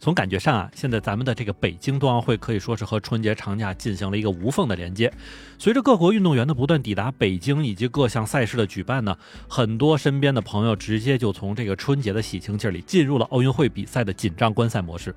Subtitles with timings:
[0.00, 5.12] 从感觉上啊，现在咱们的这个北京冬奥会可以说是和春节长假进行了一个无缝的连接。
[5.58, 9.14] 随着各国运动员的不断抵达北京，以及各项赛事的举办呢，
[9.46, 15.14] 很多身边的朋友直接就从这个春节的喜庆劲儿里进入了奥运会比赛的紧张观赛模式。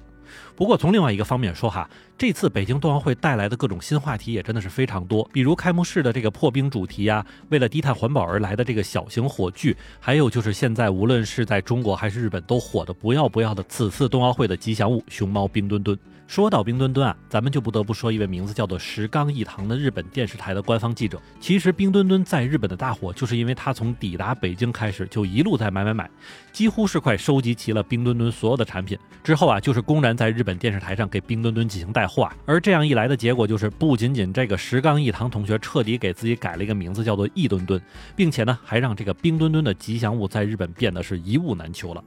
[0.53, 15.97] 不过从另外一个方面说哈，这次北京冬奥会带来的各种新话题也真的是非常多，比如开幕式的这个破冰主题呀，为了低碳环保而来的这个小型火炬，还有就是现在无论是在中国还是日本都火的不要不要的此次冬奥会的吉祥物熊猫冰墩墩。
[16.25, 21.21] 说到冰墩墩啊，咱们就不得不说一位名字叫做石冈一堂的日本电视台的官方记者。
[21.39, 26.09] 其实冰墩墩在日本的大火，就是因为他从抵达北京开始就一路在买买买，
[26.53, 28.97] 几乎是快收集齐了冰墩墩所有的产品。
[29.21, 32.29] 之后啊，就是公然在日本电视台上给冰墩墩进行带带货。
[32.45, 37.81] 而这样一来的结果就是，不仅仅这个石冈一堂同学彻底给自己改了一个名字，叫做一吨吨，
[38.13, 42.03] 并且呢，还让这个冰墩墩的吉祥物在日本变得是一物难求了。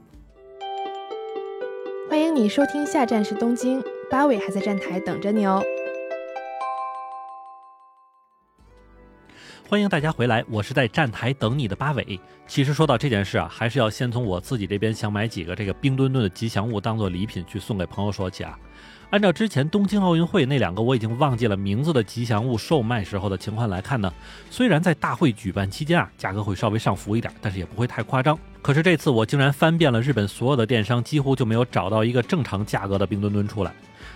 [2.07, 3.83] 欢迎你收听，下站是东京。
[4.11, 5.63] 八尾还在站台等着你哦！
[9.67, 12.19] 欢迎大家回来，我是在站台等你的八尾。
[12.45, 18.57] 其实说到这件事啊，还是要先从我自己这边想买几个这个冰墩墩的吉祥物当做礼品去送给朋友说起啊。
[19.09, 24.13] 按照之前东京奥运会那两个我已经忘记了名字的吉祥物售卖时候的情况来看呢，
[24.49, 28.37] 虽然在大会举办期间啊，价格会稍微上浮一点，但是也不会太夸张。
[28.61, 33.71] 可是这次我竟然翻遍了日本所有的电商，几乎就没有找到一个正常价格的冰墩墩出来。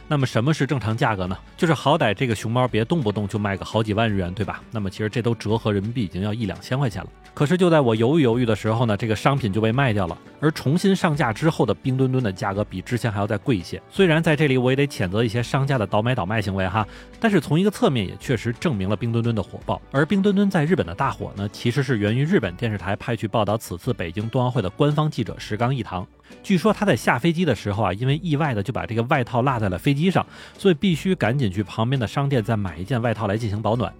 [0.08, 1.38] 那么什么是正常价格呢？
[1.56, 4.62] 就是好歹这个熊猫别动不动就卖个好几万日元，对吧？
[4.70, 7.10] 那么其实这都折合人民币已经要一两千块钱了。
[7.34, 10.18] 可是就在我犹豫犹豫的时候呢，这个商品就被卖掉了。
[10.42, 13.82] 而重新上架之后的冰墩墩的价格比之前还要再贵一些。
[13.90, 16.88] 虽然在这里我也得谴责一些商家的倒买倒卖行为哈，
[17.20, 19.82] 但是从一个侧面也确实证明了冰墩墩的火爆。
[19.92, 26.06] 而冰墩墩在日本的大火呢，其实是源于日本电视台派去报道此次北京冬奥会的官方记者石刚一堂。
[26.44, 30.26] 据说他在下飞机的时候啊，因为意外的就把这个外套落在了飞机上，
[30.58, 33.94] 所以必须赶紧去旁边的商店再买一件外套来进行保暖。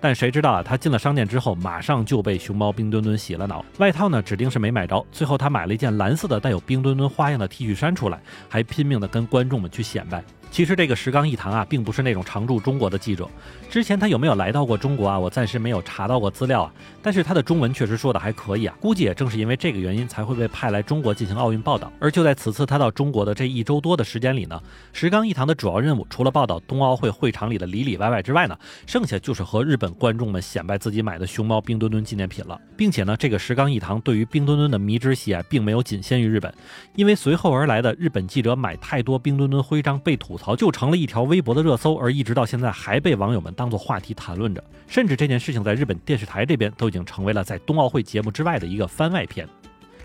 [0.00, 3.64] 但谁知道啊，他进了商店之后，马上就被熊猫冰墩墩洗了脑。
[3.78, 5.04] 外套呢，指定是没买着。
[5.10, 10.22] 最后他买了一件蓝色的带有冰墩墩花样的 T 恤衫出来，还拼命的跟观众们去显摆。
[10.54, 13.28] 其实这个石冈一堂啊，并不是那种常驻中国的记者。
[13.68, 15.18] 之前他有没有来到过中国啊？
[15.18, 16.72] 我暂时没有查到过资料啊。
[17.02, 18.76] 但是他的中文确实说的还可以啊。
[18.78, 21.92] 估计也正是因为这个原因，才会被派来中国进行奥运报道。
[21.98, 32.56] 而就在此次他到中国的这一周多的时间里呢，石冈一堂的主要任务，除了报道冬奥会会场里的里里外外之外呢，剩下就是和日本观众们显摆自己买的熊猫冰墩墩纪念品了。
[32.76, 36.54] 并且呢，这个石冈一堂对于冰墩墩的迷之喜爱，并没有仅限于日本，
[36.94, 40.43] 因为随后而来的日本记者买太多冰墩墩徽章被吐槽。
[40.44, 44.62] 好，就成了一条微博的热搜，而一直到现在还被网友们当做话题谈论着。
[44.86, 49.48] 甚至这件事情在日本电视台这边都已经成为了在冬奥会节目之外的一个番外篇。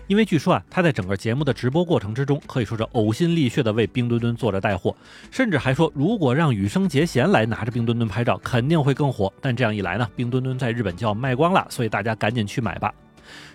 [0.06, 4.96] 因为据说啊，他在整个节目的直播过程之中，可以说是呕心沥血的为冰墩墩做着带货，
[5.30, 9.30] 甚至还说如果让羽生结弦来拿着冰墩墩拍照，肯定会更火。
[9.42, 12.90] 但这样一来呢，冰墩墩在日本就要卖光了，所以大家赶紧去买吧。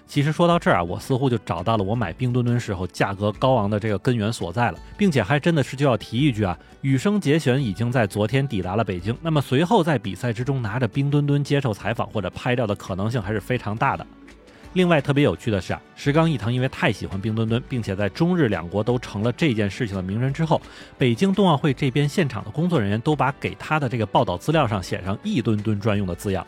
[0.08, 14.06] 其实说到这儿啊，我似乎就找到了我买冰墩墩时候价格高昂的这个根源所在了，并且还真的是就要提一句啊，羽生结弦已经在昨天抵达了北京，那么随后在比赛之中拿着冰墩墩接受采访或者拍照的可能性还是非常大的。
[14.74, 20.62] 另外特别有趣的是啊，石刚一堂因为太喜欢冰墩墩，并且在中日两国都成了这件事情的名人之后，
[20.98, 26.46] 北京冬奥会这边现场的工作人员都把给他的这个报道资料上写上一墩墩专用的字样。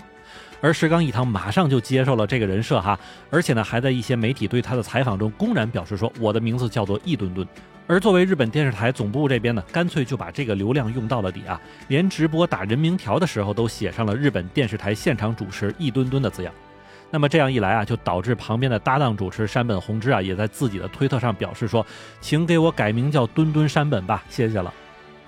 [0.59, 7.47] 而石冈一堂马上就接受了这个人设哈，而且呢，还在一些媒体对他的采访中公然表示说：“我的名字叫做一吨吨。”
[7.89, 16.53] 而作为日本电视台总部这边呢，干脆就把这个流量用到了底啊，连直播打人名条的时候都写上了日本电视台现场主持一吨吨的字样。
[17.09, 21.85] 那么这样一来啊，就导致旁边的搭档主持山本弘之啊，也在自己的推特上表示说
[22.19, 24.73] ：“请给我改名叫墩墩山本吧，谢谢了。”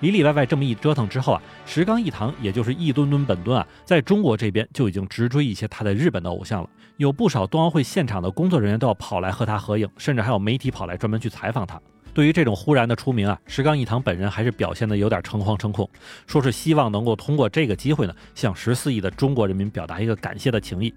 [0.00, 6.68] 里里外外这么一折腾之后啊，石刚一堂也就是一吨吨本吨啊，在中国这边就已经直追一些他在日本的偶像了。
[6.96, 11.80] 有不少冬奥会现场的工作人员都要跑来和他合影，甚至还有媒体跑来专门去采访他。
[12.12, 15.88] 对于这种忽然的出名啊，石刚一堂本人还是表现的有点诚惶诚恐，
[16.26, 20.92] 说是希望能够通过这个机会呢，向十四亿的中国人民表达一个感谢的情谊。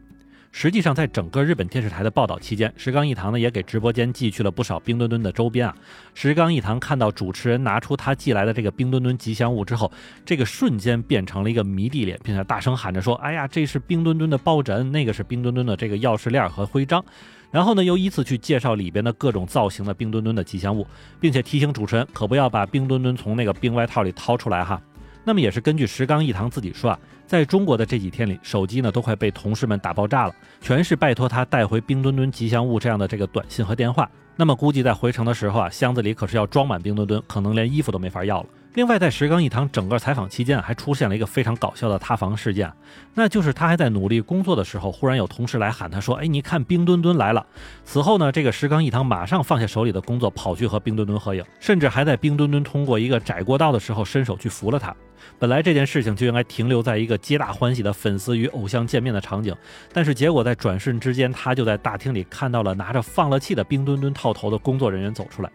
[0.56, 5.76] 实际上，在整个日本电视台的报道期间，石冈一堂呢也给直播间寄去了不少冰墩墩的周边啊。
[6.14, 9.92] 石冈一堂看到主持人拿出他寄来的这个冰墩墩吉祥物之后，
[10.24, 17.04] 这个瞬间变成了一个迷弟脸，并且大声喊着说：“哎呀，这是冰墩墩的抱枕，那个是冰墩墩的这个钥匙链和徽章。”
[17.50, 20.86] 然后呢，又依次去介绍里边的各种造型的冰墩墩的吉祥物，
[21.20, 24.80] 并且提醒主持人可不要把冰墩墩从那个冰外套里掏出来哈。
[25.24, 27.00] 那么也是根据石冈一堂自己说啊。
[27.26, 34.08] 在中国的这几天里，手机呢都快被同事们打爆炸了，全是拜托他带回冰墩墩吉祥物这样的这个短信和电话。
[34.36, 38.48] 那么估计在回城的时候啊，箱子里可是要装满冰墩墩，可能连衣服都没法要了。
[38.74, 42.72] 另外，在石冈一堂整个采访期间，还出现了一个非常搞笑的塌房事件，
[43.14, 47.46] 那就是他还在努力工作的时候，忽然有同事来喊他说：“哎，你看冰墩墩来了。”
[47.86, 54.96] 此后呢，这个石冈一堂马上放下手里的工作，跑去和冰墩墩合影，甚至还在冰墩墩通过一个窄过道的时候，伸手去扶了他。
[55.40, 59.56] 本来这件事情就应该停留在一个皆大欢喜的粉丝与偶像见面的场景，
[59.92, 65.52] 但是结果在转瞬之间，他就在大厅里看到了拿着放了气的冰墩墩套头的工作人员走出来。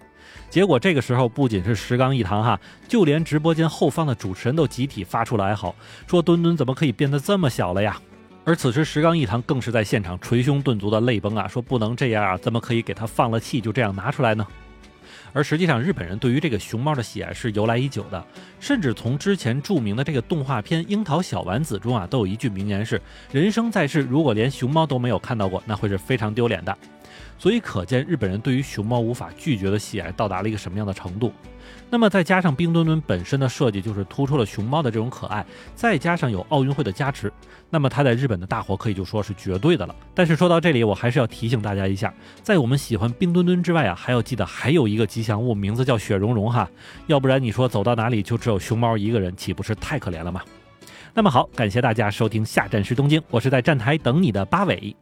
[0.50, 5.74] 结果这个时候，不仅是石刚一堂哈，就连直播间后方的主持人都集体发出了哀嚎，
[6.06, 7.98] 说墩墩怎么可以变得这么小了呀？
[8.44, 14.46] 而此时石刚一堂更是在现场捶胸顿足的泪崩啊，说不能这样啊，怎么可以给他放了气就这样拿出来呢？
[15.32, 18.24] 而实际上，日本人对于这个熊猫的喜爱是由来已久的，
[18.60, 26.76] 甚至从之前著名的这个动画片《樱桃小丸子》中啊，都有一句名言是：人生在世，如果连熊猫都没有看到过，那会是非常丢脸的。
[27.38, 31.32] 所以可见，日本人对于熊猫无法拒绝的喜爱到达了一个什么样的程度。
[31.90, 35.44] 那么再加上冰墩墩本身的设计就是突出了熊猫的这种可爱，
[35.74, 37.32] 再加上有奥运会的加持，
[37.70, 39.94] 那么它在日本的大火可以就说是绝对的了。
[40.14, 42.12] 但是说到这里，我还是要提醒大家一下，
[42.42, 46.68] 在我们喜欢冰墩墩之外啊，还要记得还有一个吉祥物，名字叫雪融融哈。
[47.06, 50.42] 要不然你说走到哪里就只有熊猫一个人，岂不是太可怜了吗？
[51.14, 54.94] 那么好，感谢大家收听下站是东京，我是在站台等你的八尾。